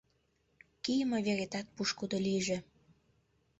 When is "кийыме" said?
0.83-1.19